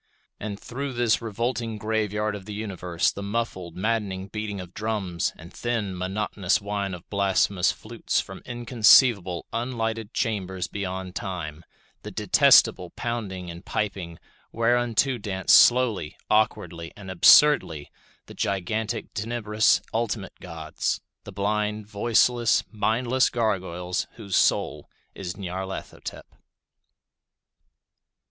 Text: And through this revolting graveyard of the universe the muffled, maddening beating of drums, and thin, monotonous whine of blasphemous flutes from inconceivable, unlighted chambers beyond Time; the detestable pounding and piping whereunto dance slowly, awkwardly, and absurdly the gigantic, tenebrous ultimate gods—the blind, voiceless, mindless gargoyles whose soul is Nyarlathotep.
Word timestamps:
And 0.39 0.59
through 0.59 0.93
this 0.93 1.21
revolting 1.21 1.77
graveyard 1.77 2.33
of 2.35 2.45
the 2.45 2.55
universe 2.55 3.11
the 3.11 3.21
muffled, 3.21 3.75
maddening 3.77 4.29
beating 4.29 4.59
of 4.59 4.73
drums, 4.73 5.31
and 5.37 5.53
thin, 5.53 5.95
monotonous 5.95 6.59
whine 6.59 6.95
of 6.95 7.07
blasphemous 7.11 7.71
flutes 7.71 8.19
from 8.19 8.41
inconceivable, 8.43 9.45
unlighted 9.53 10.11
chambers 10.11 10.65
beyond 10.67 11.13
Time; 11.13 11.63
the 12.01 12.09
detestable 12.09 12.89
pounding 12.95 13.51
and 13.51 13.63
piping 13.63 14.17
whereunto 14.51 15.19
dance 15.19 15.53
slowly, 15.53 16.17
awkwardly, 16.31 16.91
and 16.97 17.11
absurdly 17.11 17.91
the 18.25 18.33
gigantic, 18.33 19.13
tenebrous 19.13 19.83
ultimate 19.93 20.33
gods—the 20.39 21.31
blind, 21.31 21.85
voiceless, 21.85 22.63
mindless 22.71 23.29
gargoyles 23.29 24.07
whose 24.15 24.35
soul 24.35 24.89
is 25.13 25.35
Nyarlathotep. 25.37 26.25